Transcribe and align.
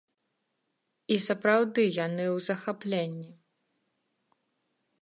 І, 1.15 1.17
сапраўды, 1.27 1.81
яны 2.05 2.25
ў 2.35 2.45
захапленні. 2.47 3.31